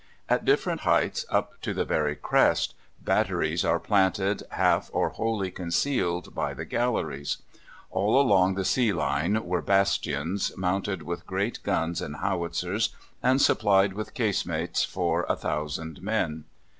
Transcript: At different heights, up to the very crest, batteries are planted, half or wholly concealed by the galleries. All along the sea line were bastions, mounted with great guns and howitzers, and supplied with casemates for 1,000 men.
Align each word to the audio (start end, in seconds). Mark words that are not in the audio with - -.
At 0.27 0.45
different 0.45 0.81
heights, 0.81 1.27
up 1.29 1.61
to 1.61 1.75
the 1.75 1.85
very 1.85 2.15
crest, 2.15 2.73
batteries 3.03 3.63
are 3.63 3.79
planted, 3.79 4.41
half 4.49 4.89
or 4.93 5.09
wholly 5.09 5.51
concealed 5.51 6.33
by 6.33 6.55
the 6.55 6.65
galleries. 6.65 7.37
All 7.91 8.19
along 8.19 8.55
the 8.55 8.65
sea 8.65 8.93
line 8.93 9.45
were 9.45 9.61
bastions, 9.61 10.57
mounted 10.57 11.03
with 11.03 11.27
great 11.27 11.61
guns 11.61 12.01
and 12.01 12.15
howitzers, 12.15 12.95
and 13.21 13.39
supplied 13.39 13.93
with 13.93 14.15
casemates 14.15 14.83
for 14.83 15.23
1,000 15.29 16.01
men. 16.01 16.45